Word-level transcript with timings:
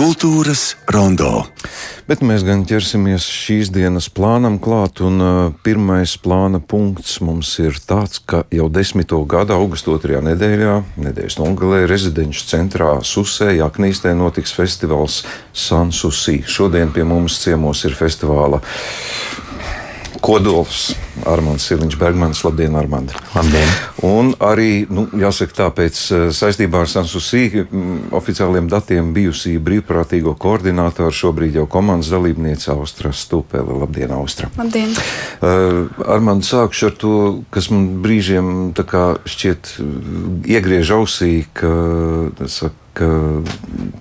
Kultūras 0.00 0.78
rondo. 0.88 1.42
Bet 2.08 2.22
mēs 2.24 2.40
gan 2.46 2.62
ķersimies 2.64 3.26
šīs 3.28 3.68
dienas 3.68 4.06
plānam 4.08 4.56
klāt, 4.56 5.02
un 5.04 5.20
uh, 5.20 5.40
pirmais 5.60 6.14
plāna 6.24 6.56
punkts 6.56 7.18
mums 7.20 7.50
ir 7.60 7.76
tāds, 7.84 8.22
ka 8.24 8.40
jau 8.48 8.70
desmito 8.72 9.18
gadu 9.28 9.52
augusta 9.58 9.92
otrajā 9.92 10.22
nedēļā, 10.24 10.78
nedēļas 11.04 11.36
nogalē, 11.42 11.82
rezidenču 11.90 12.48
centrā 12.48 12.94
Susē, 13.04 13.50
Jaknīstē 13.58 14.14
notiks 14.16 14.56
festivāls 14.56 15.20
Sansusī. 15.52 16.38
Šodien 16.48 16.96
pie 16.96 17.04
mums 17.04 17.36
ciemos 17.44 17.84
ir 17.84 17.92
festivāla 18.00 18.64
kodols. 20.20 20.90
Armāns 21.28 21.66
Siliņš 21.68 21.96
Bergmans, 22.00 22.40
labdien, 22.46 22.76
Armand. 22.78 23.12
Labdien. 23.34 23.72
Un 24.06 24.32
arī, 24.40 24.86
nu, 24.92 25.04
jāsaka 25.20 25.56
tā, 25.56 25.68
pēc 25.76 26.00
eh, 26.14 26.24
saistībā 26.36 26.84
ar 26.84 26.90
Sansusī 26.90 27.64
oficiāliem 28.16 28.70
datiem 28.70 29.12
bijusī 29.16 29.56
brīvprātīgo 29.60 30.36
koordinātoru, 30.40 31.12
šobrīd 31.12 31.60
jau 31.60 31.66
komandas 31.70 32.12
dalībniece 32.14 32.72
Austra 32.72 33.12
Stupele. 33.12 33.76
Labdien, 33.82 34.14
Austra. 34.16 34.48
Labdien. 34.58 34.94
Uh, 35.40 35.88
Armand, 36.08 36.46
sākšu 36.46 36.90
ar 36.90 36.96
to, 37.00 37.14
kas 37.52 37.70
man 37.72 37.88
brīžiem 38.04 38.70
tā 38.76 38.86
kā 38.88 39.04
šķiet 39.28 39.74
iegriež 40.48 40.94
ausī, 40.96 41.32
ka, 41.56 41.72
saka, 42.48 42.76
ka 43.00 43.08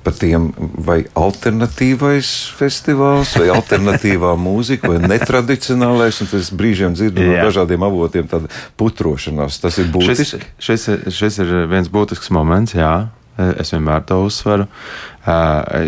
par 0.04 0.16
tiem 0.20 0.50
vai 0.86 1.00
alternatīvais 1.18 2.32
festivāls, 2.60 3.36
vai 3.40 3.50
alternatīvā 3.56 4.34
mūzika, 4.48 4.92
vai 4.92 5.00
netradicionālais, 5.16 6.20
un 6.24 6.32
tas 6.32 6.52
brīžiem 6.56 6.98
dzirdu 6.98 7.28
no 7.30 7.38
dažādiem 7.40 7.86
avotiem 7.88 8.28
tāda 8.32 8.52
putrošanās. 8.80 9.62
Tas 9.64 9.80
ir 9.82 9.90
būtiski. 9.94 10.44
Šis, 10.60 10.84
šis, 10.84 11.16
šis 11.20 11.40
ir 11.46 11.56
viens 11.72 11.92
būtisks 11.92 12.34
moments, 12.36 12.76
jā. 12.78 13.10
Es 13.40 13.70
vienmēr 13.72 14.02
to 14.04 14.18
uzsveru, 14.26 14.66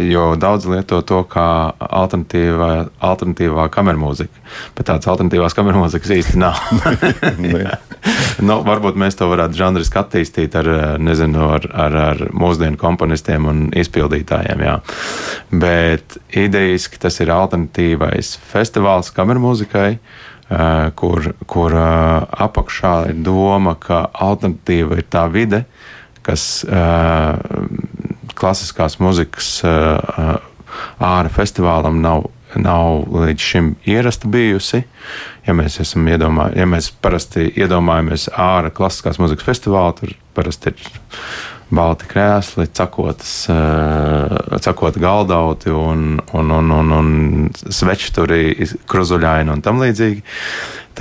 jo 0.07 0.27
daudz 0.39 0.69
lieto 0.71 1.01
to 1.03 1.17
kā 1.27 1.47
alternatīvā, 1.83 2.69
alternatīvā 3.03 3.65
kameru 3.75 3.99
mūzika. 4.05 4.45
Bet 4.77 4.87
tādas 4.87 5.11
alternatīvās 5.11 5.57
kameru 5.57 5.83
mūzikas 5.83 6.15
īsti 6.15 6.39
nav. 6.39 6.61
nu, 8.47 8.57
varbūt 8.65 8.97
mēs 8.99 9.17
to 9.19 9.27
varētu 9.31 9.57
žanriski 9.59 9.99
attīstīt 10.01 10.55
ar, 10.59 10.69
nezinu, 11.01 11.43
ar, 11.57 11.67
ar, 11.85 11.97
ar 12.11 12.23
mūsdienu 12.33 12.79
komponistiem 12.81 13.47
un 13.49 13.63
izpildītājiem. 13.77 14.65
Jā. 14.65 14.75
Bet 15.51 16.17
idejiski 16.37 17.01
tas 17.01 17.19
ir 17.21 17.33
alternatīvais 17.35 18.35
festivāls 18.51 19.13
kameru 19.15 19.45
mūzikai. 19.49 19.95
Kur, 20.99 21.29
kur 21.47 21.73
apakšā 21.79 22.95
ir 23.13 23.21
doma, 23.23 23.77
ka 23.79 24.01
alternatīva 24.11 24.97
ir 24.99 25.05
tā 25.07 25.21
vide, 25.31 25.61
kas 26.27 26.65
klasiskās 28.35 28.97
muzikas 28.99 29.53
ārā 29.63 31.31
festivālam 31.31 32.01
nav, 32.03 32.27
nav 32.59 33.05
līdz 33.11 33.45
šim 33.51 33.71
ierasta 33.87 34.29
bijusi. 34.31 34.83
Ja 35.47 35.55
mēs, 35.57 35.79
iedomā, 35.81 36.51
ja 36.55 36.67
mēs 36.69 36.91
parasti 37.01 37.47
iedomājamies 37.55 38.29
ārā 38.37 38.73
klasiskās 38.75 39.19
muzikas 39.21 39.47
festivālu, 39.47 39.95
tur 39.99 40.13
parasti 40.37 40.73
ir 40.73 40.91
balti 41.71 42.09
krēsli, 42.11 42.67
cakotas, 42.75 43.33
uh, 43.51 44.59
cakota 44.63 45.01
galdauti 45.01 45.71
un, 45.71 46.19
un, 46.35 46.53
un, 46.57 46.75
un, 46.77 46.93
un 46.99 47.09
sveči 47.55 48.11
tur 48.15 48.35
ir 48.35 48.75
kruzuļaini 48.91 49.55
un 49.55 49.65
tam 49.65 49.81
līdzīgi 49.83 50.23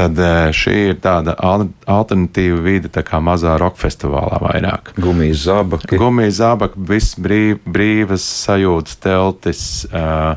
tad 0.00 0.18
eh, 0.18 0.50
šī 0.54 0.74
ir 0.90 0.98
tāda 1.02 1.34
alternatīva 1.40 2.60
vide, 2.64 2.90
tā 2.92 3.02
kā 3.06 3.20
mazā 3.24 3.56
roka 3.60 3.80
festivālā 3.82 4.40
vairāk. 4.42 4.92
Gumijas 5.00 5.44
zābaki. 5.46 5.98
Gumijas 6.00 6.38
zābaki, 6.40 6.82
viss 6.90 7.18
brīv, 7.20 7.60
brīvas 7.66 8.24
sajūtas, 8.44 9.00
teltis. 9.02 9.64
Uh, 9.90 10.36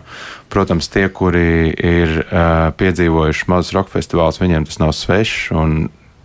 protams, 0.53 0.89
tie, 0.93 1.07
kuri 1.09 1.71
ir 1.73 2.19
piedzīvojuši 2.77 3.49
mazus 3.49 3.73
roka 3.73 3.93
festivālus, 3.95 4.37
viņiem 4.41 4.67
tas 4.69 4.77
nav 4.83 4.93
svešs. 4.97 5.49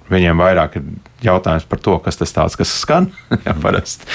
Viņiem 0.08 0.41
vairāk 0.41 0.78
ir 0.78 0.84
jautājums 1.24 1.66
par 1.69 1.80
to, 1.84 1.96
kas 2.04 2.16
tas 2.20 2.32
tāds, 2.34 2.56
kas 2.58 2.70
skan. 2.80 3.10
jā, 3.46 3.54
parasti. 3.62 4.08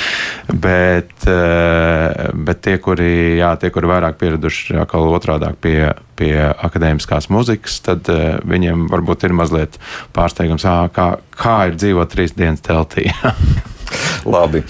Bet, 0.49 1.13
eh, 1.29 2.31
bet 2.33 2.63
tie, 2.65 2.77
kuri, 2.81 3.11
jā, 3.39 3.53
tie, 3.61 3.73
kuri 3.73 3.91
vairāk 3.91 4.17
pieraduši 4.21 4.79
atkal 4.83 5.11
otrādāk 5.13 5.59
pie, 5.63 5.77
pie 6.19 6.33
akadēmiskās 6.53 7.29
muzikas, 7.33 7.81
tad 7.85 8.09
eh, 8.13 8.39
viņiem 8.47 8.87
varbūt 8.93 9.27
ir 9.27 9.37
mazliet 9.37 9.77
pārsteigums, 10.15 10.65
kā, 10.95 11.09
kā 11.37 11.59
ir 11.69 11.77
dzīvot 11.77 12.15
trīs 12.15 12.35
dienas 12.37 12.65
teltī. 12.65 13.09
Labi. 14.25 14.63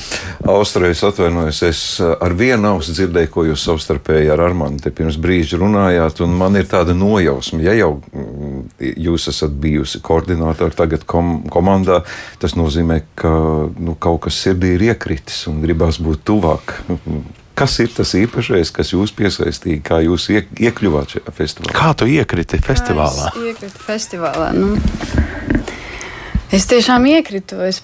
Austrijas 0.50 1.04
atvainojos, 1.04 1.62
es 1.68 1.82
eh, 2.02 2.14
ar 2.26 2.34
vienu 2.38 2.74
ausu 2.74 2.96
dzirdēju, 2.96 3.32
ko 3.34 3.46
jūs 3.48 3.66
savstarpēji 3.68 4.32
ar 4.34 4.42
Armānu 4.48 4.94
pirms 4.94 5.20
brīža 5.22 5.60
runājāt, 5.62 6.24
un 6.26 6.34
man 6.38 6.58
ir 6.60 6.68
tāda 6.70 6.96
nojausma, 6.98 7.62
ja 7.66 7.76
jau 7.78 7.92
mm, 8.12 8.66
jūs 9.06 9.30
esat 9.32 9.54
bijusi 9.64 10.02
koordinātori 10.04 10.76
tagad 10.78 11.06
kom 11.10 11.44
komandā, 11.54 12.02
tas 12.42 12.58
nozīmē, 12.60 13.02
ka 13.20 13.34
nu, 13.78 13.96
kaut 14.00 14.26
kas 14.28 14.42
sirdī 14.46 14.76
ir 14.78 14.90
iekritis 14.92 15.46
un 15.52 15.62
gribās 15.64 16.02
būt 16.04 16.26
tuvāk. 16.28 16.78
Kas 17.54 17.76
ir 17.84 17.92
tas 17.94 18.10
īpašais, 18.18 18.72
kas 18.74 18.96
jūs 18.96 19.12
piesaistīja, 19.14 19.78
kā 19.86 20.00
jūs 20.02 20.24
iek 20.34 20.48
iekļuvāt 20.58 21.12
šajā 21.14 21.34
festivālā? 21.38 21.74
Kā 21.78 21.92
tu 21.94 22.08
iekriti 22.10 22.58
festivālā? 22.58 23.28
Kā 23.30 23.44
es 23.44 23.52
iekritu 23.52 23.84
festivālā. 23.86 24.48
Nu, 24.58 24.72
es 26.50 26.66
tiešām 26.72 27.06
iekritu. 27.12 27.62
Es 27.62 27.84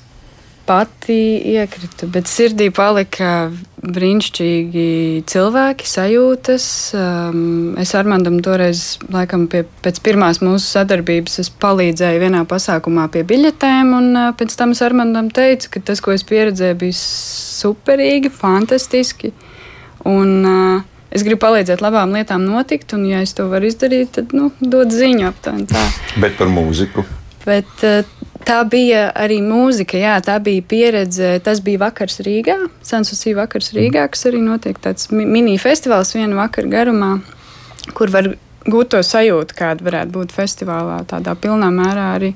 pati 0.69 1.17
iekritu, 1.55 2.05
bet 2.13 2.29
sirdī 2.29 2.67
palika 2.75 3.49
brīnišķīgi 3.79 4.83
cilvēki, 5.29 5.87
sajūtas. 5.87 6.65
Um, 6.99 7.39
es 7.81 7.93
Armandam 7.97 8.37
toreiz, 8.45 8.99
laikam, 9.09 9.47
pie, 9.49 9.63
pēc 9.83 10.01
pirmās 10.05 10.41
mūsu 10.43 10.67
sadarbības, 10.67 11.39
es 11.41 11.49
palīdzēju 11.63 12.21
vienā 12.21 12.43
pasākumā 12.49 13.07
pie 13.13 13.23
biļetēm, 13.31 13.95
un 13.97 14.11
uh, 14.13 14.29
pēc 14.37 14.53
tam 14.59 14.75
es 14.75 14.83
Armandam 14.85 15.31
teicu, 15.33 15.73
ka 15.73 15.83
tas, 15.89 16.03
ko 16.05 16.13
es 16.13 16.25
pieredzēju, 16.29 16.77
bija 16.83 16.99
superīgi, 16.99 18.33
fantastiski. 18.35 19.33
Un, 20.07 20.39
uh, 20.45 20.87
Es 21.09 21.23
gribu 21.25 21.39
palīdzēt 21.41 21.81
labām 21.81 22.11
lietām 22.13 22.43
notikt, 22.45 22.91
un, 22.93 23.07
ja 23.09 23.23
es 23.25 23.31
to 23.33 23.47
varu 23.49 23.65
izdarīt, 23.65 24.11
tad 24.19 24.35
nu, 24.37 24.51
dod 24.61 24.93
ziņu 24.93 25.23
aptuveni 25.25 25.65
tā. 25.71 25.87
Bet 26.21 26.35
par 26.37 26.51
mūziku? 26.53 27.01
Bet, 27.47 27.71
uh, 27.81 28.05
Tā 28.47 28.61
bija 28.67 29.09
arī 29.19 29.39
mūzika, 29.43 29.99
jā, 29.99 30.15
tā 30.23 30.37
bija 30.43 30.63
pieredze. 30.65 31.33
Tas 31.43 31.59
bija 31.63 31.81
vakars 31.83 32.21
Rīgā, 32.25 32.55
Sansusī 32.85 33.35
vakars 33.37 33.73
Rīgā, 33.75 34.05
kas 34.11 34.25
arī 34.29 34.39
notiek 34.43 34.79
tāds 34.81 35.09
mini-festivāls 35.11 36.15
vienu 36.15 36.39
vakaru 36.39 36.71
garumā, 36.71 37.11
kur 37.97 38.13
var 38.13 38.31
gūt 38.69 38.93
to 38.95 39.03
sajūtu, 39.03 39.57
kāda 39.59 39.85
varētu 39.85 40.15
būt 40.15 40.33
festivālā, 40.35 41.01
tādā 41.09 41.35
pilnā 41.39 41.71
mērā 41.73 42.07
arī. 42.15 42.33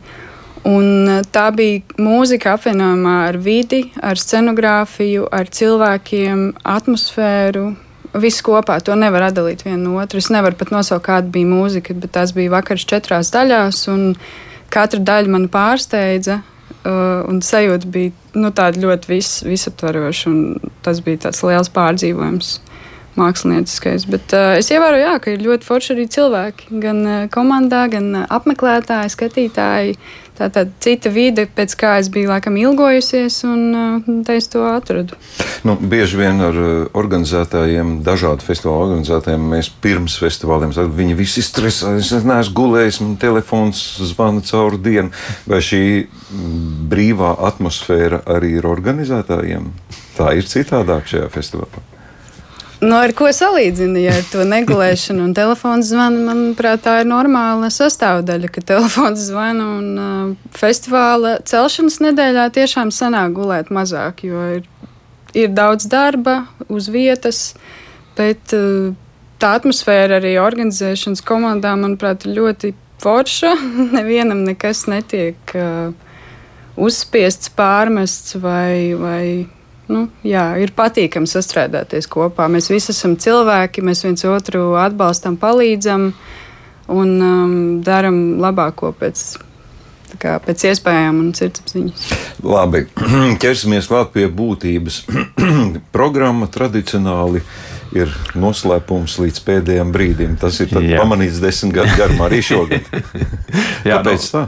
Un 0.67 1.09
e, 1.11 1.17
tā 1.35 1.49
bija 1.55 1.81
mūzika 1.99 2.53
apvienojumā 2.55 3.15
ar 3.27 3.39
vidi, 3.43 3.81
ar 3.99 4.19
scenogrāfiju, 4.19 5.27
ar 5.31 5.51
cilvēkiem, 5.51 6.45
atmosfēru. 6.75 7.67
Viss 8.23 8.43
kopā 8.45 8.77
to 8.85 8.95
nevar 8.95 9.27
atdalīt 9.31 9.65
viena 9.65 9.81
no 9.81 9.97
otras. 9.99 10.29
Es 10.29 10.35
nevaru 10.35 10.55
pat 10.59 10.71
nosaukt, 10.71 11.07
kāda 11.07 11.31
bija 11.33 11.49
mūzika, 11.49 11.95
bet 11.97 12.13
tās 12.15 12.31
bija 12.35 12.53
vakars 12.53 12.85
četrās 12.87 13.33
daļās. 13.33 13.87
Un, 13.91 14.11
uh, 14.13 14.52
katra 14.73 15.01
daļa 15.05 15.35
man 15.35 15.47
pārsteidza. 15.53 16.41
Uh, 16.83 17.21
un 17.31 17.39
sajūta 17.45 17.87
bija 17.87 18.11
nu, 18.35 18.49
tāda 18.51 18.81
ļoti 18.83 19.11
vis, 19.13 19.29
visaptvaroša. 19.47 20.33
Tas 20.83 20.99
bija 21.05 21.27
tāds 21.27 21.43
liels 21.45 21.71
pārdzīvojums 21.71 22.57
mākslinieckais. 23.19 24.07
Bet 24.09 24.33
uh, 24.35 24.55
es 24.57 24.71
ievēroju, 24.73 25.05
jā, 25.05 25.13
ka 25.23 25.31
ir 25.33 25.45
ļoti 25.45 25.67
forši 25.67 25.93
arī 25.95 26.07
cilvēki. 26.15 26.67
Gan 26.83 27.01
uh, 27.05 27.21
komandā, 27.33 27.85
gan 27.93 28.09
uh, 28.17 28.27
apmeklētāji, 28.33 29.13
skatītāji. 29.15 29.95
Tā 30.33 30.47
tad 30.49 30.71
cita 30.81 31.11
vide, 31.13 31.45
pēc 31.45 31.75
kā 31.77 31.91
es 32.01 32.07
biju 32.13 32.31
laikam 32.31 32.55
ilgojusies, 32.57 33.35
un 33.45 33.61
uh, 33.77 34.07
tā 34.25 34.39
es 34.39 34.49
to 34.49 34.63
atradu. 34.65 35.13
Nu, 35.61 35.75
bieži 35.77 36.17
vien 36.17 36.41
ar 36.41 36.57
uh, 36.57 36.71
organizētājiem, 36.97 37.99
dažādu 38.05 38.45
festivālu 38.45 38.87
organizētājiem, 38.87 39.45
mēs 39.53 39.69
pirms 39.83 40.17
festivāliem 40.23 40.73
sakām, 40.73 40.97
viņi 40.97 41.19
visi 41.21 41.45
stresē, 41.45 41.93
es 42.01 42.11
neesmu 42.17 42.57
gulējis, 42.57 43.01
man 43.05 43.15
telefons 43.21 43.85
zvana 44.09 44.41
cauri 44.49 44.81
dienu. 44.81 45.13
Vai 45.45 45.61
šī 45.61 45.83
brīvā 46.89 47.35
atmosfēra 47.53 48.23
arī 48.33 48.55
ir 48.57 48.69
organizētājiem? 48.73 49.69
Tā 50.17 50.33
ir 50.37 50.49
citādāk 50.49 51.09
šajā 51.13 51.29
festivālā. 51.33 51.92
Nu, 52.83 52.97
ar 52.99 53.13
ko 53.15 53.29
salīdzina? 53.31 54.01
Ja 54.03 54.15
ar 54.17 54.25
to 54.27 54.43
negulēšanu 54.47 55.23
un 55.23 55.33
telefona 55.37 55.85
zvanu, 55.87 56.23
manuprāt, 56.27 56.81
tā 56.83 56.97
ir 56.99 57.07
normāla 57.07 57.69
sastāvdaļa, 57.71 58.49
ka 58.51 58.63
telefons 58.73 59.21
zvana 59.29 59.67
un 59.77 59.87
uh, 60.01 60.49
festivāla 60.57 61.37
celšanas 61.47 62.01
nedēļā 62.03 62.49
tiešām 62.57 62.91
sanāk 62.91 63.37
gulēt 63.37 63.71
mazāk, 63.71 64.25
jo 64.27 64.43
ir, 64.57 64.67
ir 65.37 65.55
daudz 65.55 65.87
darba 65.87 66.41
uz 66.67 66.91
vietas, 66.91 67.53
bet 68.19 68.51
uh, 68.57 68.91
tā 69.39 69.55
atmosfēra 69.61 70.19
arī 70.19 70.35
organizēšanas 70.43 71.23
komandā, 71.23 71.77
manuprāt, 71.79 72.27
ir 72.27 72.35
ļoti 72.41 72.75
forša. 73.03 73.55
Nevienam 73.95 74.43
nekas 74.49 74.89
netiek 74.91 75.55
uh, 75.55 75.93
uzspiests, 76.75 77.53
pārmests 77.55 78.41
vai. 78.43 78.91
vai 78.99 79.27
nu, 79.91 80.05
jā, 80.27 80.45
ir 80.61 80.73
patīkami 80.75 81.29
sastrādāties 81.29 82.07
kopā. 82.11 82.47
Mēs 82.51 82.69
visi 82.71 82.91
esam 82.93 83.17
cilvēki, 83.19 83.83
mēs 83.85 84.03
viens 84.05 84.23
otru 84.29 84.73
atbalstam, 84.79 85.37
palīdzam 85.41 86.11
un 86.93 87.11
um, 87.17 87.57
darām 87.85 88.39
labāko 88.43 88.93
pēc. 88.99 89.25
Kā, 90.21 90.35
pēc 90.37 90.61
iespējām 90.69 91.17
un 91.23 91.29
sirdsapziņas. 91.33 92.01
Labi, 92.45 92.83
ķersimies 93.41 93.87
klāt 93.89 94.11
pie 94.13 94.27
būtības. 94.29 94.99
Programma 95.95 96.45
tradicionāli 96.53 97.41
ir 97.97 98.13
noslēpums 98.37 99.17
līdz 99.23 99.41
pēdējiem 99.47 99.93
brīdim. 99.93 100.35
Tas 100.41 100.59
ir 100.61 100.69
pamanīts 100.73 101.41
desmit 101.41 101.73
gadu 101.79 101.97
garumā 101.97 102.29
arī 102.29 102.43
šogad. 102.45 102.85
Jā, 103.89 103.97
Kāpēc 103.97 104.27
nu, 104.27 104.29
tā? 104.35 104.43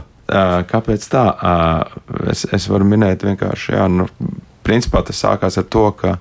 Kāpēc 0.70 1.06
tā? 1.10 1.24
Es, 2.30 2.46
es 2.54 2.66
varu 2.70 2.86
minēt 2.88 3.22
vienkārši, 3.26 3.76
jā, 3.76 3.84
nu, 3.90 4.08
principā 4.66 5.02
tas 5.06 5.22
sākās 5.22 5.58
ar 5.60 5.66
to, 5.70 5.86
ka 5.96 6.16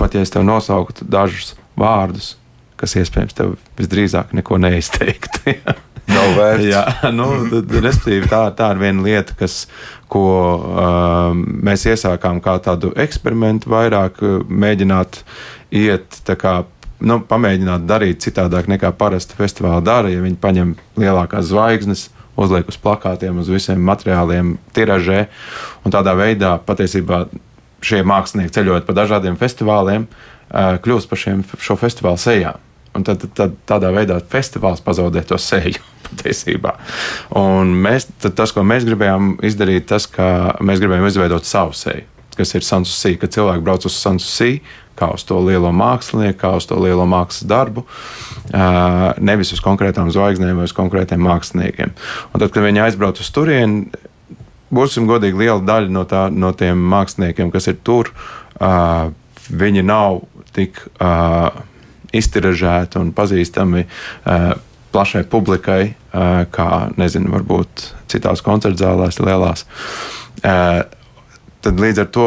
pat 0.00 0.14
ja 0.14 0.24
es 0.24 0.32
tev 0.34 0.44
nosauktu 0.46 1.06
dažus 1.08 1.54
vārdus, 1.78 2.34
kas 2.80 2.96
iespējams 3.00 3.36
tev 3.38 3.56
visdrīzāk 3.78 4.34
neko 4.36 4.58
neizteiktu. 4.60 5.56
Nav 6.14 6.34
vērts. 6.36 6.66
Jā, 6.68 6.82
nu, 7.16 7.26
respektīvi, 7.54 8.28
tā, 8.28 8.42
tā 8.56 8.74
ir 8.74 8.80
viena 8.82 9.04
lieta, 9.06 9.32
kas, 9.38 9.62
ko 10.12 10.26
uh, 10.58 11.30
mēs 11.34 11.86
iesākām 11.88 12.42
kā 12.44 12.58
tādu 12.66 12.90
eksperimentu, 13.00 13.70
vairāk 13.72 14.20
mēģināt 14.44 15.22
iet 15.80 16.20
kā 16.40 16.58
nu, 17.04 17.18
pamēģināt 17.28 17.86
darīt 17.88 18.22
citādāk 18.24 18.68
nekā 18.70 18.92
parasti 18.98 19.36
festivāli 19.38 19.84
dara. 19.86 20.12
Ja 20.12 20.22
viņi 20.24 20.38
paņem 20.42 20.74
lielākās 21.00 21.48
zvaigznes, 21.50 22.08
uzliek 22.40 22.68
uz 22.70 22.78
plakātiem, 22.80 23.38
uz 23.40 23.50
visiem 23.52 23.82
materiāliem, 23.84 24.56
tiražē. 24.74 25.26
Un 25.84 25.94
tādā 25.94 26.14
veidā 26.18 26.56
patiesībā 26.66 27.24
šie 27.84 28.02
mākslinieki 28.06 28.54
ceļojot 28.54 28.86
pa 28.86 28.96
dažādiem 28.96 29.36
festivāliem, 29.40 30.06
kļūst 30.84 31.10
par 31.10 31.20
šiem, 31.20 31.42
šo 31.60 31.76
festivālu 31.80 32.20
sejām. 32.20 32.60
Un 32.94 33.02
tad, 33.02 33.24
tad 33.34 33.56
tādā 33.66 33.90
veidā 33.94 34.20
festivāls 34.30 34.82
pazaudē 34.84 35.24
to 35.26 35.38
seju. 35.40 35.82
Patiesībā. 36.04 36.74
Un 37.40 37.72
mēs, 37.82 38.06
tas, 38.22 38.52
ko 38.54 38.62
mēs 38.66 38.84
gribējām 38.86 39.38
izdarīt, 39.46 39.88
tas, 39.90 40.06
ka 40.06 40.26
mēs 40.62 40.82
gribējām 40.82 41.08
izveidot 41.08 41.48
savu 41.48 41.74
seju, 41.74 42.04
kas 42.36 42.52
ir 42.54 42.66
Sansusī, 42.66 43.14
kad 43.18 43.32
cilvēki 43.34 43.64
brauc 43.64 43.86
uz 43.88 43.96
Sansusī, 43.96 44.58
kā 44.98 45.10
uz 45.14 45.24
to 45.26 45.40
lielo 45.42 45.72
mākslinieku, 45.74 46.38
kā 46.40 46.54
uz 46.58 46.66
to 46.70 46.78
lielo 46.82 47.06
mākslas 47.10 47.46
darbu, 47.50 47.84
nevis 49.18 49.52
uz 49.56 49.62
konkrētām 49.64 50.12
zvaigznēm 50.14 50.60
vai 50.60 50.68
uz 50.68 50.74
konkrētiem 50.76 51.22
māksliniekiem. 51.24 51.94
Un 52.32 52.42
tad, 52.42 52.50
kad 52.54 52.66
viņi 52.66 52.84
aizbrauc 52.86 53.20
uz 53.22 53.30
turieni, 53.34 53.88
būsim 54.74 55.08
godīgi, 55.10 55.40
liela 55.44 55.60
daļa 55.64 55.92
no, 55.94 56.04
tā, 56.08 56.26
no 56.30 56.52
tiem 56.56 56.80
māksliniekiem, 56.92 57.50
kas 57.54 57.70
ir 57.72 57.80
tur, 57.86 58.12
viņi 59.50 59.84
nav 59.86 60.22
tik 60.54 60.80
iztiražēti 62.14 63.00
un 63.00 63.10
pazīstami 63.14 63.86
plašai 64.94 65.24
publikai, 65.26 65.94
kā, 66.54 66.68
nezinu, 67.00 67.32
varbūt 67.34 67.88
citās 68.12 68.44
koncertu 68.46 68.84
zālēs, 68.84 69.18
lielās 69.18 69.66
tad 71.64 71.80
līdz 71.80 72.02
ar 72.04 72.08
to 72.14 72.26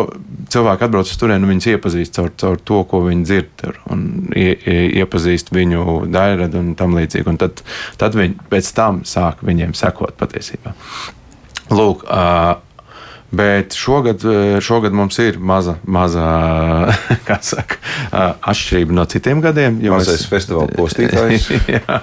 cilvēki 0.54 0.88
atbrauc 0.88 1.10
uz 1.12 1.20
turieni 1.20 1.46
un 1.46 1.54
viņus 1.54 1.70
iepazīst 1.74 2.20
caur, 2.20 2.32
caur 2.42 2.62
to, 2.70 2.82
ko 2.90 3.02
viņi 3.06 3.28
dzird 3.28 3.50
tur, 3.62 3.80
un 3.94 4.06
ie, 4.36 4.52
iepazīst 5.02 5.52
viņu 5.56 6.00
daļradu 6.14 6.62
un 6.62 6.72
tam 6.80 6.96
līdzīgi. 6.98 7.28
Un 7.32 7.42
tad, 7.42 7.64
tad 8.02 8.18
viņi 8.18 8.50
pēc 8.52 8.72
tam 8.78 9.04
sāk 9.08 9.44
viņiem 9.48 9.76
sekot 9.78 10.18
patiesībā. 10.20 10.76
Lūk, 11.74 12.08
uh, 12.08 12.56
Bet 13.32 13.76
šogad, 13.76 14.22
šogad 14.64 14.94
mums 14.96 15.18
ir 15.20 15.36
maza, 15.40 15.74
maza 15.84 16.28
saka, 17.44 17.76
atšķirība 18.40 18.96
no 18.96 19.04
citiem 19.12 19.42
gadiem. 19.44 19.82
Mazais 19.92 20.22
mēs, 20.22 20.30
festivāla 20.32 20.72
postītājs. 20.80 21.50
jā, 21.76 21.98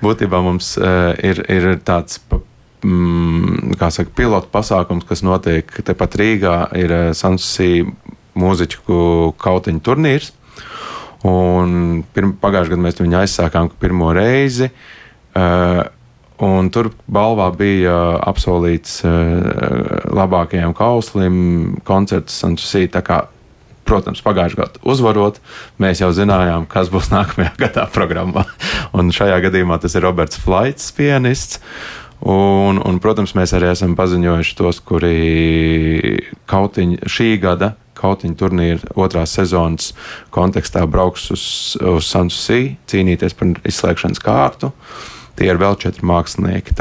būtībā 0.00 0.40
mums 0.44 0.72
ir, 0.80 1.42
ir 1.52 1.68
tāds 1.84 2.22
mm, 2.84 3.74
saka, 3.80 4.10
pilotu 4.16 4.50
pasākums, 4.52 5.06
kas 5.08 5.24
notiek 5.26 5.72
tepat 5.84 6.16
Rīgā, 6.20 6.56
ir 6.78 6.94
eh, 6.94 7.10
Sansusī 7.16 7.84
mūziķu 8.38 9.34
kautiņu 9.40 9.84
turnīrs. 9.84 10.32
Un 11.24 12.02
pirm, 12.12 12.34
pagājušajā 12.40 12.74
gadā 12.74 12.84
mēs 12.84 12.98
viņu 13.00 13.20
aizsākām 13.22 13.70
pirmo 13.80 14.12
reizi. 14.12 14.68
Uh, 15.34 15.84
Un 16.42 16.66
tur 16.74 16.88
balvā 17.06 17.46
bija 17.54 17.94
apsolīts 18.26 18.98
uh, 19.06 19.12
labākajam 20.10 20.74
kauslim 20.74 21.36
koncerts 21.86 22.40
Santusī. 22.42 22.88
Protams, 23.84 24.22
pagājušajā 24.24 24.58
gadā 24.58 24.80
uzvarot, 24.88 25.38
mēs 25.78 26.00
jau 26.00 26.08
zinājām, 26.16 26.64
kas 26.66 26.88
būs 26.90 27.12
nākamajā 27.12 27.52
gadā 27.66 27.84
programmā. 27.92 28.46
Un 28.96 29.12
šajā 29.14 29.38
gadījumā 29.44 29.78
tas 29.82 29.94
ir 29.94 30.06
Roberts 30.08 30.40
Flaits, 30.40 30.88
pianists. 30.96 31.60
Un, 32.20 32.78
un, 32.80 32.98
protams, 33.02 33.34
mēs 33.36 33.52
arī 33.56 33.68
esam 33.72 33.96
paziņojuši 33.98 34.54
tos, 34.56 34.78
kuri 34.86 36.20
kautiņi 36.50 37.10
šī 37.10 37.34
gada 37.42 37.74
kautiņu 37.98 38.36
turnīra 38.38 38.94
otrās 39.00 39.34
sezonas 39.36 39.92
kontekstā 40.34 40.84
brauks 40.90 41.28
uz, 41.34 41.44
uz 41.78 42.08
Sansusī 42.08 42.76
cīnīties 42.90 43.36
par 43.38 43.54
izslēgšanas 43.64 44.22
kārtu. 44.24 44.72
Uh, 44.72 45.14
Tie 45.34 45.48
ir 45.50 45.58
vēl 45.58 45.74
četri 45.82 46.06
mākslinieki. 46.06 46.76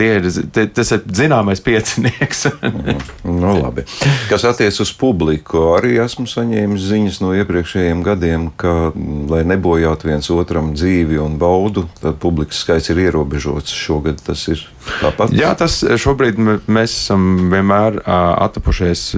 Ir, 0.00 0.28
tie, 0.54 0.62
tas 0.72 0.92
ir 0.96 1.02
zināmais 1.12 1.60
piecinieks. 1.64 2.46
mm, 2.64 3.02
nu, 3.28 3.52
labi. 3.58 3.84
Kas 4.30 4.46
attiecas 4.48 4.80
uz 4.86 4.92
publiku, 4.96 5.74
arī 5.76 5.98
esmu 6.00 6.24
saņēmis 6.30 6.86
ziņas 6.88 7.20
no 7.20 7.34
iepriekšējiem 7.36 8.00
gadiem, 8.06 8.48
ka, 8.56 8.94
lai 9.28 9.42
nebojātu 9.48 10.08
viens 10.08 10.30
otram 10.32 10.72
dzīvi 10.76 11.20
un 11.20 11.36
baudu, 11.40 11.84
tad 12.00 12.16
publikas 12.22 12.62
skaits 12.64 12.88
ir 12.94 13.02
ierobežots. 13.10 13.76
Šogad 13.76 14.24
tas 14.24 14.46
ir 14.48 14.64
tāpat. 15.02 15.36
Jā, 15.36 15.52
tas 15.60 15.82
šobrīd 15.84 16.40
mēs 16.40 16.96
esam 16.96 17.50
vienmēr 17.52 18.00
atapušies 18.08 19.10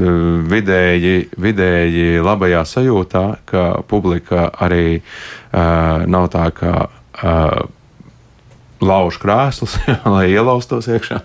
vidēji, 0.50 1.16
vidēji 1.38 2.22
labajā 2.26 2.66
sajūtā, 2.74 3.26
ka 3.46 3.66
publika 3.86 4.50
arī 4.66 4.98
uh, 4.98 6.06
nav 6.10 6.32
tā, 6.34 6.50
ka. 6.58 6.78
Uh, 7.18 7.67
lauž 8.88 9.20
krēslus, 9.22 9.76
lai 10.14 10.26
ielaustos 10.32 10.88
iekšā. 10.90 11.22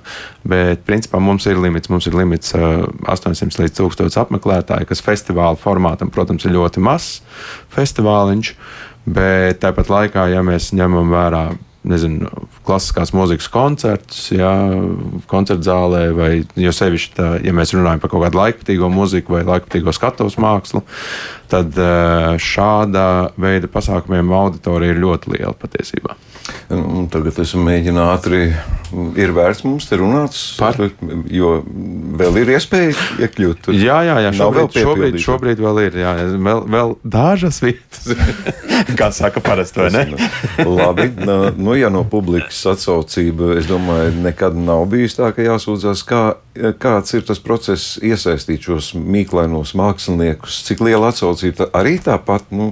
Bet, 0.47 0.85
principā, 0.87 1.21
mums 1.23 1.47
ir 1.49 1.59
limits. 1.63 1.91
Mums 1.91 2.07
ir 2.09 2.17
limits 2.19 2.55
uh, 2.57 2.85
800 3.09 3.63
līdz 3.63 3.77
1000 3.81 4.19
apmeklētāji, 4.25 4.89
kas 4.89 5.03
festivāla 5.05 5.59
formātam, 5.59 6.11
protams, 6.13 6.45
ir 6.47 6.57
ļoti 6.57 6.83
mazs 6.83 7.21
festivāliņš. 7.73 8.55
Bet 9.03 9.59
tāpat 9.63 9.91
laikā, 9.91 10.29
ja 10.31 10.43
mēs 10.45 10.71
ņemam 10.75 11.11
vērā 11.11 11.47
nezinu, 11.87 12.29
klasiskās 12.63 13.11
mūzikas 13.15 13.49
koncertus, 13.51 14.21
jā, 14.31 14.51
koncertu 15.27 15.67
zālē, 15.67 16.03
vai 16.15 16.29
jo 16.59 16.71
sevišķi, 16.75 17.15
tā, 17.17 17.29
ja 17.43 17.53
mēs 17.55 17.73
runājam 17.75 17.99
par 18.03 18.13
kaut 18.13 18.23
kādu 18.23 18.39
laikmatīgo 18.39 18.89
mūziku 18.93 19.35
vai 19.35 19.43
laikmatīgo 19.47 19.93
skatuves 19.95 20.39
mākslu, 20.41 20.83
tad 21.51 21.75
šāda 22.39 23.07
veida 23.35 23.69
pasākumiem 23.71 24.31
auditorija 24.37 24.95
ir 24.95 25.03
ļoti 25.03 25.35
liela 25.35 25.55
patiesībā. 25.59 26.15
Un 26.73 27.07
tagad 27.11 27.37
es 27.43 27.53
mēģinu 27.57 28.01
ātri, 28.07 28.47
ir 29.19 29.33
vērts 29.35 29.63
mums 29.65 29.87
te 29.89 29.97
runāt 29.99 30.35
par, 30.59 30.77
jo 31.31 31.53
vēl 32.19 32.39
ir 32.43 32.53
iespēja 32.55 32.93
iekļūt 33.25 33.63
tur. 33.67 33.77
Jā, 33.77 33.99
jā, 34.07 34.17
jā 34.27 34.33
šobrīd, 34.37 34.77
šobrīd, 34.83 35.17
šobrīd 35.23 35.63
vēl 35.63 35.81
ir, 35.87 35.97
jā, 36.03 36.13
vēl, 36.33 36.63
vēl 36.75 36.95
dažas 37.15 37.59
vietas, 37.63 38.13
kā 38.99 39.09
saka 39.15 39.43
parasti, 39.43 39.81
vai 39.81 39.89
ne? 39.93 40.29
Labi, 40.63 41.09
nu, 41.17 41.37
nu, 41.57 41.75
ja 41.77 41.91
no 41.93 42.03
publikas 42.09 42.61
atsaucība, 42.73 43.53
es 43.59 43.69
domāju, 43.69 44.13
nekad 44.23 44.57
nav 44.57 44.85
bijis 44.91 45.17
tā, 45.17 45.31
ka 45.35 45.45
jāsūdzās, 45.45 46.05
kā, 46.07 46.23
kāds 46.81 47.17
ir 47.17 47.25
tas 47.27 47.41
process 47.43 47.97
iesaistīt 48.03 48.69
šos 48.69 48.93
mīklainos 48.97 49.73
māksliniekus, 49.79 50.61
cik 50.67 50.83
liela 50.85 51.11
atsaucība 51.13 51.71
arī 51.75 51.97
tāpat, 52.03 52.49
nu, 52.55 52.71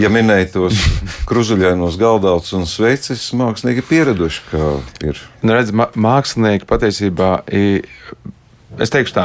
ja 0.00 0.10
minēja 0.12 0.50
tos 0.56 0.82
kruzuļainos 1.30 1.98
galdauts 2.00 2.54
un 2.58 2.66
sveicis, 2.68 3.30
mākslinieki 3.38 3.86
pieraduši, 3.90 4.46
ka 4.50 4.72
ir. 5.06 5.20
Nu, 5.40 5.54
redz, 5.60 5.72
mākslinieki 5.74 6.68
patiesībā 6.68 7.32
ir. 7.54 7.88
Es 8.80 8.92
teikšu 8.92 9.16
tā, 9.16 9.24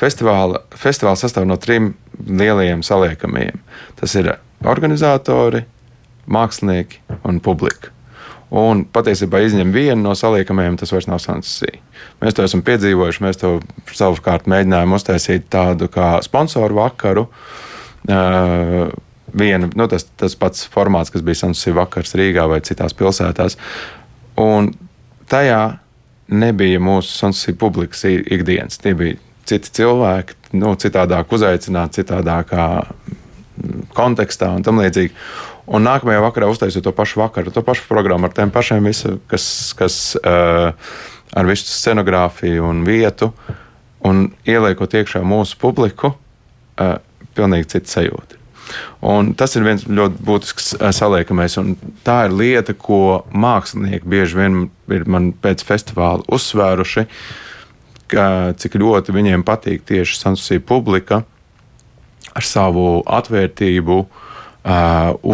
festivāla, 0.00 0.62
festivāls 0.72 1.20
sastāv 1.22 1.44
no 1.46 1.58
trim 1.60 1.92
lielajiem 2.16 2.80
saliekamajiem. 2.86 3.58
Tas 4.00 4.14
ir 4.16 4.32
organizatori, 4.64 5.66
mākslinieki 6.32 7.20
un 7.28 7.42
publika. 7.44 7.92
Un 8.56 8.84
patiesībā 8.94 9.40
izņem 9.42 9.72
vienu 9.74 9.98
no 10.04 10.14
saliekamajiem, 10.16 10.78
tas 10.80 10.92
vairs 10.94 11.08
nav 11.10 11.18
sansija. 11.22 11.80
Mēs 12.22 12.36
to 12.36 12.44
esam 12.46 12.62
piedzīvojuši. 12.66 13.24
Mēs 13.26 13.40
to 13.42 13.56
savukārt 13.90 14.46
mēģinājām 14.48 14.94
uztaisīt 14.96 15.48
tādu 15.52 15.90
kā 15.92 16.14
sponsoru 16.24 16.78
vakaru. 16.78 17.26
Uh, 18.06 18.86
viena, 19.34 19.68
nu, 19.74 19.88
tas, 19.90 20.06
tas 20.16 20.38
pats 20.38 20.64
formāts, 20.72 21.10
kas 21.12 21.26
bija 21.26 21.42
Sansusī 21.42 21.74
vakars 21.76 22.14
Rīgā 22.16 22.46
vai 22.48 22.62
citās 22.64 22.94
pilsētās. 22.96 23.58
Un 24.40 24.70
tajā 25.30 25.78
nebija 26.28 26.80
mūsu 26.82 27.12
Sansusī 27.14 27.54
publikas 27.58 28.04
ikdienas. 28.06 28.80
Tie 28.82 28.94
bija 28.98 29.18
citi 29.46 29.70
cilvēki, 29.78 30.38
nu, 30.58 30.74
citādāk 30.80 31.32
uzaicināti, 31.32 32.02
citādākā 32.02 32.66
kontekstā 33.96 34.50
un 34.56 34.64
tam 34.66 34.82
līdzīgi. 34.82 35.14
Un 35.66 35.82
nākamajā 35.86 36.22
vakarā 36.22 36.48
uztaisīt 36.50 36.84
to 36.86 36.92
pašu 36.94 37.20
vakaru, 37.24 37.50
to 37.54 37.62
pašu 37.66 37.86
programmu 37.88 38.28
ar 38.28 38.34
tiem 38.34 38.52
pašiem, 38.54 38.86
visu, 38.86 39.16
kas, 39.30 39.46
kas 39.78 39.96
uh, 40.20 40.70
ar 41.34 41.48
visu 41.48 41.66
scenogrāfiju 41.72 42.68
un 42.68 42.84
vietu, 42.86 43.32
un 44.06 44.28
ieliekot 44.46 44.94
iekšā 45.00 45.24
mūsu 45.26 45.58
publiku, 45.62 46.12
uh, 46.14 46.98
pilnīgi 47.34 47.72
cits 47.74 47.98
sajūta. 47.98 48.38
Un 49.06 49.32
tas 49.38 49.54
ir 49.56 49.66
viens 49.66 49.84
ļoti 49.86 50.22
būtisks 50.26 50.72
uh, 50.76 50.90
saliekamais, 50.94 51.58
tā 52.06 52.18
ir 52.26 52.36
lieta, 52.36 52.74
ko 52.74 53.24
mākslinieki 53.32 54.10
bieži 54.10 54.40
vien 54.40 54.60
ir 54.92 55.06
man 55.10 55.32
pēc 55.42 55.64
festivāla 55.66 56.26
uzsvēruši, 56.32 57.06
ka, 58.10 58.26
cik 58.58 58.78
ļoti 58.80 59.14
viņiem 59.14 59.46
patīk 59.46 59.86
tieši 59.86 60.18
Sansusī 60.20 60.60
publika 60.62 61.22
ar 62.36 62.44
savu 62.44 63.00
atvērtību, 63.06 63.98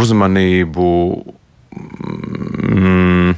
uzmanību. 0.03 0.89
Mm, 1.73 3.37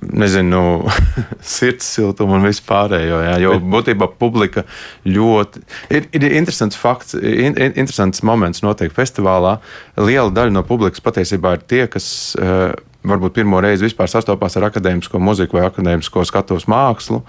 nezinu, 0.00 0.62
sirds 1.56 1.88
siltumu 1.96 2.36
un 2.38 2.46
vispārējo. 2.46 3.20
Jā, 3.26 3.36
jo 3.42 3.56
būtībā 3.62 4.08
publika 4.20 4.66
ļoti. 5.08 5.62
Ir, 5.90 6.08
ir 6.16 6.28
interesants 6.32 6.78
fakts, 6.78 7.16
in, 7.18 7.56
interesants 7.68 8.24
moments 8.26 8.64
notiek 8.66 8.94
festivālā. 8.94 9.58
Liela 9.98 10.30
daļa 10.34 10.54
no 10.54 10.64
publikas 10.66 11.02
patiesībā 11.04 11.56
ir 11.56 11.66
tie, 11.66 11.84
kas 11.90 12.08
varbūt 13.06 13.36
pirmo 13.36 13.60
reizi 13.62 13.86
vispār 13.86 14.10
sastopās 14.10 14.58
ar 14.58 14.68
akadēmisko 14.70 15.20
muziku 15.22 15.60
vai 15.60 15.68
akadēmisko 15.68 16.26
skatos 16.26 16.68
mākslu. 16.70 17.22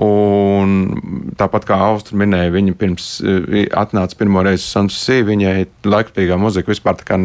Un 0.00 1.34
tāpat 1.38 1.64
kā 1.66 1.76
Austra 1.88 2.18
minēja, 2.20 2.52
viņa 2.54 2.74
pirms 2.78 3.06
atnāca 3.76 4.18
pirmo 4.20 4.44
reizi 4.46 4.62
uz 4.62 4.70
Santusī, 4.70 5.18
viņai 5.26 5.54
laikmatīgā 5.82 6.38
muzika 6.38 6.70
vispār 6.70 7.00
tā 7.00 7.08
kā 7.08 7.18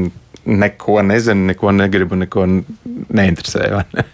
neko 0.46 1.02
nezinu, 1.02 1.48
neko 1.52 1.72
negribu, 1.72 2.16
neko 2.16 2.46
neinteresē. 2.46 3.66
Ne? 3.94 4.06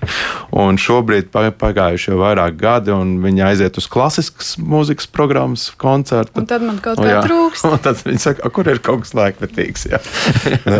Un 0.56 0.80
šobrīd 0.82 1.30
pagājuši 1.32 2.12
jau 2.12 2.20
vairāk 2.22 2.58
gadi, 2.60 2.94
un 2.96 3.18
viņi 3.24 3.44
aiziet 3.50 3.78
uz 3.80 3.88
klasiskas 3.92 4.54
mūzikas 4.60 5.10
programmas 5.12 5.68
koncertu. 5.82 6.42
Un 6.42 6.50
tad 6.50 6.66
man 6.66 6.80
kaut 6.84 7.02
kā 7.04 7.22
trūkst. 7.26 7.68
Un 7.72 7.80
tad 7.84 8.02
viņi 8.04 8.24
saka, 8.24 8.52
kur 8.54 8.68
ir 8.72 8.82
kaut 8.84 9.06
kas 9.06 9.16
laikmetīgs. 9.18 9.88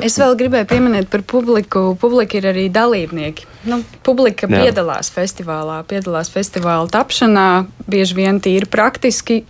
es 0.02 0.20
vēl 0.20 0.36
gribēju 0.40 0.70
pieminēt 0.72 1.12
par 1.12 1.24
publiku. 1.28 1.92
Publika 2.02 2.40
ir 2.40 2.50
arī 2.52 2.68
dalībnieki. 2.74 3.48
Nu, 3.70 3.82
publika 4.06 4.50
jā. 4.50 4.66
piedalās 4.66 5.12
festivālā, 5.14 5.82
piedalās 5.88 6.32
festivāla 6.34 6.90
tapšanā, 6.92 7.50
bieži 7.92 8.18
vien 8.18 8.42
tīri 8.44 8.70
praktiski 8.72 9.44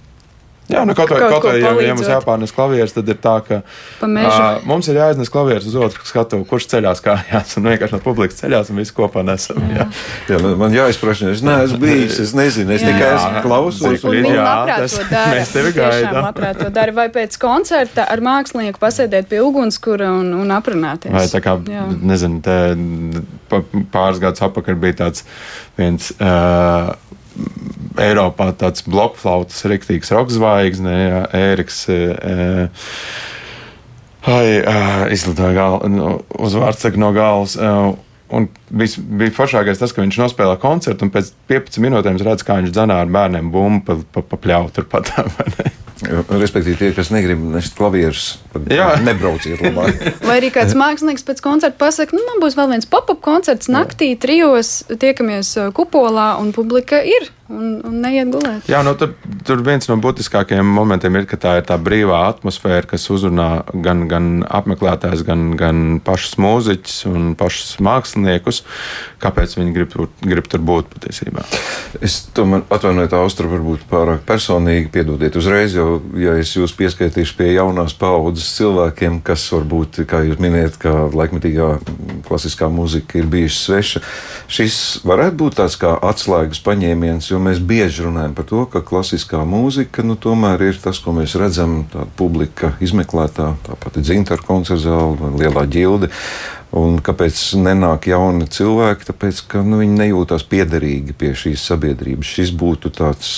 Jā, 0.70 0.84
nu, 0.88 0.94
kaut, 0.96 1.10
kaut, 1.10 1.34
kaut 1.42 1.46
vai, 1.50 1.84
ja, 1.84 1.96
mums 1.96 2.08
jāpārnes 2.08 2.54
klavieres, 2.56 2.94
tad 2.96 3.10
ir 3.12 3.18
tā, 3.20 3.34
ka 3.44 3.58
uh, 4.06 4.62
mums 4.68 4.88
ir 4.92 5.00
jāiznes 5.02 5.32
klavieres 5.34 5.66
uz 5.68 5.76
otru 5.76 6.06
skatu, 6.08 6.40
kurš 6.48 6.70
ceļās 6.72 7.02
kājās. 7.04 7.58
Un 7.60 7.68
vienkārši 7.72 7.98
no 7.98 8.00
publikas 8.04 8.40
ceļās 8.40 8.72
un 8.72 8.80
visi 8.80 8.96
kopā 8.96 9.24
nesam. 9.28 9.60
Jā, 9.68 9.88
jā. 10.30 10.38
jā 10.38 10.54
man 10.62 10.76
jāizprašana, 10.76 11.34
es 11.36 11.44
neesmu 11.46 11.82
bijis, 11.82 12.20
es 12.24 12.34
nezinu, 12.38 12.76
es 12.78 12.86
jā. 12.86 12.94
tikai 12.94 13.10
esmu 13.18 13.44
klausos. 13.48 14.06
Un, 14.08 14.22
un 14.22 14.38
jā, 14.38 14.56
tas, 14.72 14.98
mēs 15.34 15.54
tevi 15.56 15.76
gaidām. 15.76 16.32
Dara. 16.72 16.96
Vai 16.96 17.08
pēc 17.14 17.36
koncerta 17.42 18.08
ar 18.12 18.24
mākslinieku 18.24 18.80
pasēdēt 18.82 19.28
pie 19.32 19.42
ugunskura 19.44 20.12
un, 20.22 20.32
un 20.40 20.56
aprunāties. 20.56 21.12
Vai 21.14 21.28
tā 21.32 21.44
kā, 21.44 21.58
jā. 21.68 21.88
nezinu, 22.14 22.40
te 22.46 22.58
pāris 23.92 24.24
gadus 24.24 24.48
apakaļ 24.48 24.80
bija 24.86 25.02
tāds 25.06 25.28
viens. 25.80 26.14
Uh, 26.20 26.94
Eiropā 28.00 28.52
tāds 28.56 28.86
blokflautas 28.88 29.66
rīktīgs 29.68 30.14
rokkzvaigzne, 30.16 30.96
Ēriks. 31.36 31.84
E, 31.92 32.72
Ai, 34.22 34.60
uh, 34.62 35.08
izlidoja 35.10 35.54
gal, 35.56 35.80
nu, 35.90 36.10
uz 36.46 36.54
vārdsaktu 36.54 37.02
no 37.02 37.10
galvas. 37.16 37.56
Uh, 37.58 37.96
un 38.30 38.48
bija, 38.70 39.02
bija 39.18 39.34
foršākais 39.34 39.82
tas, 39.82 39.94
ka 39.96 40.04
viņš 40.04 40.20
nospēlēja 40.22 40.62
koncertu, 40.62 41.08
un 41.08 41.14
pēc 41.14 41.32
15 41.50 41.82
minūtēm 41.82 42.20
redzēja, 42.22 42.46
kā 42.46 42.60
viņš 42.60 42.76
dzanā 42.76 43.02
ar 43.02 43.10
bērniem 43.12 43.50
bumbu 43.54 43.82
pa, 43.88 43.98
pa, 44.14 44.24
pa 44.30 44.40
pļauju 44.46 44.76
turpat. 44.78 45.10
Respektīvi, 46.42 46.78
tie, 46.80 46.92
kas 46.98 47.12
negrib 47.14 47.42
nest 47.54 47.76
klavierus, 47.78 48.40
nebrauciet 49.06 49.62
labāk. 49.62 50.06
Vai 50.28 50.40
arī 50.40 50.50
kāds 50.54 50.78
mākslinieks 50.78 51.26
pēc 51.28 51.44
koncerta 51.46 51.78
pasakā, 51.82 52.18
nu, 52.18 52.24
man 52.30 52.42
būs 52.42 52.58
vēl 52.58 52.74
viens 52.74 52.90
pop-up 52.90 53.22
koncerts 53.26 53.70
naktī, 53.74 54.14
trijos 54.22 54.80
tiekamies 54.90 55.54
kupolā, 55.78 56.36
un 56.42 56.54
publika 56.58 57.02
ir 57.06 57.30
un, 57.52 57.68
un 57.88 57.98
neiet 58.04 58.32
gulēt. 58.32 58.70
Jā, 58.72 58.82
nu, 58.86 58.94
tur, 59.00 59.14
tur 59.48 59.62
viens 59.66 59.88
no 59.90 59.98
būtiskākajiem 60.02 60.68
momentiem 60.78 61.20
ir, 61.20 61.28
ka 61.30 61.40
tā 61.42 61.58
ir 61.60 61.68
tā 61.68 61.78
brīvā 61.82 62.24
atmosfēra, 62.30 62.88
kas 62.94 63.08
uzrunā 63.14 63.50
gan, 63.84 64.06
gan 64.12 64.30
apmeklētājs, 64.48 65.26
gan, 65.28 65.52
gan 65.60 66.00
pašus 66.06 66.38
mūziķus 66.42 66.98
un 67.12 67.32
pašus 67.40 67.76
māksliniekus. 67.84 68.64
Kāpēc 69.22 69.58
viņi 69.60 69.76
grib, 69.76 69.96
grib 70.24 70.50
tur 70.52 70.64
būt 70.66 70.90
patiesībā? 70.96 71.46
Es 72.02 72.22
tomēr 72.36 72.64
atvainoju, 72.72 73.12
tā 73.12 73.22
austra 73.22 73.50
varbūt 73.52 73.86
pārāk 73.92 74.24
personīgi. 74.28 74.90
Piedodiet 74.94 75.36
uzreiz, 75.40 75.76
jo, 75.78 76.00
ja 76.20 76.38
es 76.42 76.54
jūs 76.56 76.74
pieskaitīšu 76.78 77.38
pie 77.40 77.52
jaunās 77.54 77.96
paudzes 77.98 78.50
cilvēkiem, 78.58 79.22
kas 79.26 79.46
varbūt, 79.54 80.04
kā 80.10 80.24
jūs 80.28 80.42
minējat, 80.42 80.80
ka 80.82 80.96
laikmetīgā 81.12 81.70
klasiskā 82.28 82.70
mūzika 82.72 83.20
ir 83.20 83.30
bijusi 83.32 83.60
sveša, 83.66 84.04
šis 84.52 84.80
varētu 85.08 85.40
būt 85.44 85.60
tāds 85.60 85.78
kā 85.82 85.94
atslēgas 86.12 86.62
paņēmiens, 86.66 87.32
jo 87.32 87.41
mēs 87.44 87.60
bieži 87.64 88.06
runājam 88.06 88.34
par 88.38 88.48
to, 88.50 88.64
ka 88.72 88.84
klasiskā 88.86 89.42
mūzika 89.48 90.06
nu, 90.06 90.16
tomēr 90.20 90.62
ir 90.70 90.80
tas, 90.82 91.00
ko 91.02 91.14
mēs 91.18 91.36
redzam, 91.40 91.82
tāda 91.92 92.08
publika 92.18 92.74
izmeklētā, 92.84 93.52
tāpat 93.68 94.00
dzintara 94.02 94.46
koncerta 94.46 94.82
zāle, 94.86 95.34
lielā 95.42 95.66
ģilde. 95.72 96.12
Un 96.78 97.02
kāpēc 97.04 97.40
nenāk 97.60 98.08
jauni 98.08 98.48
cilvēki? 98.48 99.10
Tāpēc, 99.10 99.42
ka 99.52 99.64
nu, 99.68 99.82
viņi 99.82 99.98
nejūtās 100.06 100.46
piederīgi 100.48 101.18
pie 101.20 101.34
šīs 101.36 101.66
sabiedrības. 101.68 102.30
Šis 102.38 102.54
būtu 102.56 102.94
tāds 102.96 103.32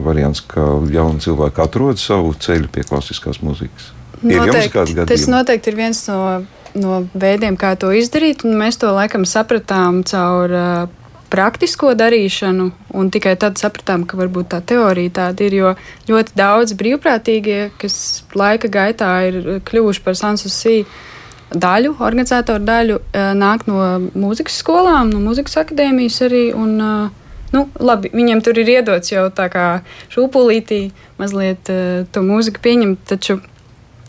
variants, 0.00 0.40
kā 0.40 0.64
jauni 0.92 1.20
cilvēki 1.20 1.60
atrod 1.60 2.00
savu 2.00 2.32
ceļu 2.40 2.70
pie 2.72 2.86
klasiskās 2.88 3.42
mūzikas. 3.44 3.90
Noteikti, 4.20 4.96
tas 5.08 5.26
noteikti 5.32 5.72
ir 5.72 5.76
viens 5.78 6.00
no, 6.08 6.22
no 6.76 7.02
veidiem, 7.12 7.56
kā 7.60 7.74
to 7.80 7.92
izdarīt. 7.96 8.44
Mēs 8.44 8.80
to 8.80 8.92
laikam 8.96 9.24
sapratām 9.28 10.02
caur 10.08 10.56
uh, 10.56 10.99
praktisko 11.30 11.92
darīšanu, 11.98 12.66
un 12.98 13.10
tikai 13.14 13.36
tad 13.40 13.60
sapratām, 13.60 14.04
ka 14.08 14.18
varbūt 14.18 14.50
tā 14.54 14.60
teorija 14.72 15.14
tāda 15.20 15.46
ir. 15.46 15.56
Jo 15.60 15.74
ļoti 16.10 16.34
daudz 16.38 16.74
brīvprātīgie, 16.78 17.70
kas 17.80 18.24
laika 18.34 18.70
gaitā 18.72 19.12
ir 19.28 19.62
kļuvuši 19.66 20.04
par 20.04 20.18
Sansusī 20.18 20.82
daļu, 21.50 21.96
organizatoru 21.98 22.66
daļu, 22.66 22.98
eh, 23.12 23.32
nāk 23.38 23.66
no 23.70 24.10
mūzikas 24.14 24.60
skolām, 24.62 25.10
no 25.12 25.22
mūzikas 25.22 25.58
akadēmijas 25.64 26.20
arī. 26.28 26.44
Un, 26.54 26.80
eh, 26.80 27.16
Nu, 27.52 27.68
labi, 27.80 28.10
viņiem 28.14 28.44
tur 28.44 28.54
ir 28.58 28.64
iedots 28.64 29.10
jau 29.10 29.28
tā 29.28 29.50
kā 29.50 29.82
šūpulītī 30.08 30.92
mazliet 31.18 31.66
uh, 31.66 32.06
to 32.12 32.20
mūziku 32.22 32.62
pieņemt, 32.62 32.98
taču 33.10 33.40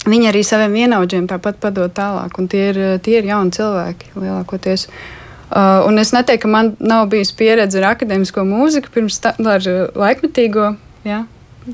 viņi 0.05 0.29
arī 0.29 0.43
saviem 0.45 0.71
vienaudžiem 0.77 1.25
tāpat 1.25 1.57
padod 1.57 1.89
tālāk, 1.89 2.37
un 2.37 2.47
tie 2.47 2.69
ir, 2.69 2.99
tie 2.99 3.17
ir 3.17 3.25
jauni 3.25 3.49
cilvēki 3.49 4.13
lielākoties. 4.13 4.85
Uh, 4.85 5.20
Uh, 5.51 5.83
un 5.83 5.99
es 5.99 6.13
neteiktu, 6.15 6.45
ka 6.45 6.51
man 6.51 6.69
nav 6.79 7.09
bijusi 7.11 7.35
pieredze 7.35 7.81
ar 7.81 7.89
akadēmisko 7.89 8.45
mūziku 8.47 8.93
pirms 8.93 9.19
tam, 9.19 9.35
ar 9.51 9.65
uh, 9.67 9.81
laikmetīgo. 9.99 10.69
Jā. 11.03 11.25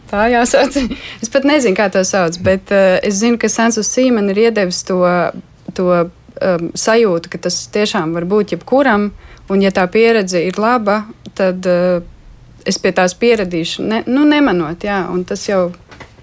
Tā 0.10 0.26
jāsauc. 0.34 0.80
es 1.24 1.30
pat 1.30 1.46
nezinu, 1.46 1.78
kā 1.78 1.86
to 1.94 2.02
sauc, 2.08 2.40
bet 2.42 2.74
uh, 2.74 2.98
es 3.06 3.20
zinu, 3.22 3.38
ka 3.38 3.52
Sensus 3.54 3.92
Sīmen 3.94 4.32
ir 4.34 4.48
iedevis 4.48 4.82
to, 4.88 4.98
to 5.78 5.88
um, 5.94 6.72
sajūtu, 6.74 7.32
ka 7.34 7.42
tas 7.46 7.60
tiešām 7.74 8.18
var 8.18 8.26
būt 8.26 8.56
jebkuram, 8.56 9.12
un 9.54 9.64
ja 9.64 9.70
tā 9.76 9.86
pieredze 9.94 10.42
ir 10.42 10.58
laba, 10.58 11.04
tad 11.38 11.70
uh, 11.70 12.02
es 12.68 12.82
pie 12.82 12.92
tās 12.98 13.14
pieradīšu, 13.14 13.86
ne, 13.88 14.02
nu, 14.10 14.26
nemanot, 14.28 14.84
jā, 14.84 15.04
un 15.14 15.22
tas 15.28 15.46
jau 15.48 15.68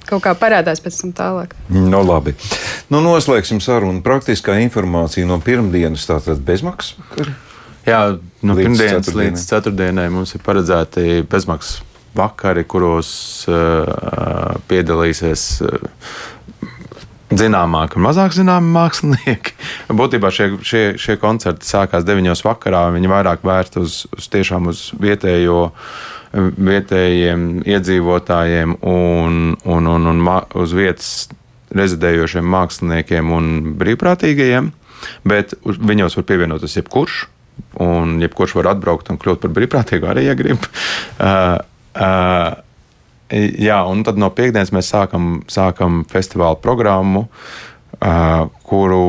kaut 0.08 0.24
kā 0.24 0.34
parādās 0.38 0.82
pēc 0.84 1.00
tam 1.00 1.14
tālāk. 1.16 1.54
No 1.72 1.86
nu, 1.88 2.02
labi. 2.08 2.34
Nu, 2.92 3.00
noslēgsim 3.04 3.62
sarunu. 3.64 4.02
Praktiskā 4.04 4.58
informācija 4.62 5.26
no 5.28 5.40
pirmdienas, 5.44 6.06
tātad 6.08 6.42
bezmaksas. 6.44 6.96
Jā, 7.84 8.16
no 8.44 8.56
līdz 8.56 8.68
pirmdienas 8.68 9.08
ceturtdienai. 9.08 9.24
līdz 9.30 9.48
ceturtdienai 9.50 10.06
mums 10.12 10.36
ir 10.36 10.44
paredzēti 10.44 11.24
bezmaksas 11.30 11.82
vakari, 12.16 12.64
kuros 12.68 13.10
uh, 13.50 14.56
piedalīsies. 14.70 15.48
Uh, 15.64 15.90
Zināmāk 17.34 17.96
un 17.98 18.04
mazāk 18.04 18.34
zināmi 18.36 18.68
mākslinieki. 18.76 19.54
Būtībā 20.00 20.30
šie, 20.30 20.52
šie, 20.62 20.82
šie 21.00 21.16
koncerti 21.18 21.66
sākās 21.66 22.06
9. 22.06 22.30
vakarā. 22.46 22.84
Viņi 22.94 23.10
vairāk 23.10 23.42
vērst 23.42 23.80
uz, 23.80 24.04
uz 24.14 24.28
tiešām 24.30 24.68
uz 24.70 24.86
vietējo 25.02 25.64
uh, 25.66 25.96
vietējiem 26.34 27.62
iedzīvotājiem 27.68 28.78
un, 28.80 29.38
un, 29.64 29.90
un, 29.90 30.08
un 30.10 30.24
uz 30.60 30.74
vietas 30.74 31.12
rezidējošiem 31.74 32.46
māksliniekiem 32.54 33.30
un 33.34 33.52
brīvprātīgajiem, 33.78 34.72
bet 35.26 35.54
viņos 35.64 36.18
var 36.18 36.26
pievienoties 36.28 36.78
jebkurš, 36.78 37.24
un 37.82 38.18
jebkurš 38.22 38.56
var 38.58 38.72
atbraukt 38.74 39.10
un 39.12 39.18
kļūt 39.22 39.44
par 39.44 39.54
brīvprātīgu 39.58 40.10
arī, 40.10 40.28
ja 40.30 40.38
grib. 40.38 40.68
Uh, 41.14 41.60
uh, 41.94 42.56
Jā, 43.34 43.78
un 43.88 44.02
tad 44.04 44.18
no 44.20 44.28
piekdienas 44.34 44.72
mēs 44.74 44.90
sākam, 44.92 45.38
sākam 45.50 46.02
festivāla 46.10 46.58
programmu, 46.60 47.24
uh, 47.24 48.44
kuru 48.66 49.00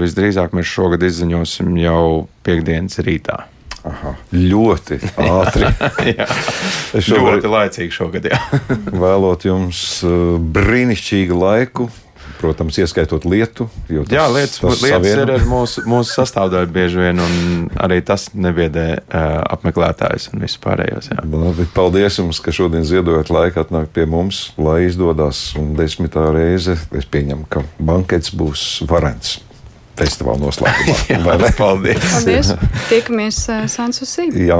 visdrīzāk 0.00 0.52
mēs 0.58 0.68
šogad 0.68 1.06
izziņosim 1.06 1.72
jau 1.80 2.26
piekdienas 2.46 3.00
rītā. 3.06 3.38
Aha, 3.82 4.12
ļoti 4.30 5.00
ātri. 5.18 5.66
jā, 6.14 6.28
es 6.94 7.08
šobrīd... 7.08 7.40
ļoti 7.40 7.50
laicīgi 7.50 7.96
šogad. 7.96 8.30
vēlot 9.04 9.48
jums 9.48 9.82
brīnišķīgu 10.54 11.38
laiku, 11.40 11.88
protams, 12.38 12.78
ieskaitot 12.78 13.26
lietu. 13.26 13.66
Tas, 13.88 14.14
Jā, 14.14 14.28
lietas, 14.30 14.62
lietas 14.62 14.86
savienu. 14.86 15.26
ir 15.34 15.46
mūsu, 15.50 15.84
mūsu 15.90 16.14
sastāvdaļa 16.14 16.70
bieži 16.74 17.02
vien, 17.02 17.22
un 17.22 17.68
arī 17.82 18.00
tas 18.06 18.28
nebiedē 18.34 18.86
uh, 18.98 19.36
apmeklētājus 19.56 20.30
un 20.32 20.42
vispārējos. 20.46 21.12
Labi, 21.26 21.66
paldies 21.74 22.18
jums, 22.22 22.42
ka 22.42 22.54
šodien 22.54 22.86
ziedojat 22.86 23.34
laiku 23.34 23.62
atnākt 23.62 23.94
pie 23.94 24.06
mums, 24.10 24.50
lai 24.62 24.84
izdodas. 24.88 25.48
Un 25.58 25.74
desmitā 25.78 26.30
reize 26.34 26.78
es 26.94 27.08
pieņemu, 27.10 27.48
ka 27.50 27.66
bankets 27.82 28.34
būs 28.34 28.84
varants 28.90 29.40
festivāla 29.98 30.40
noslēgumā. 30.42 30.96
Jā, 31.12 31.20
paldies! 31.58 32.02
paldies. 32.08 32.52
Tiekamies 32.90 33.40
uh, 33.52 33.64
Sansusī. 33.70 34.28
Jā, 34.48 34.58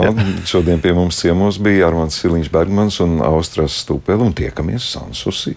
šodien 0.49 0.83
pie 0.83 0.95
mums 0.97 1.21
ciemos 1.23 1.61
bija 1.63 1.89
Armāns 1.89 2.19
Siliņš 2.21 2.53
Bergmans 2.53 3.01
un 3.05 3.21
Austras 3.25 3.81
Stupeli 3.85 4.27
un 4.29 4.35
tiekamies 4.37 4.93
Sansusī. 4.97 5.57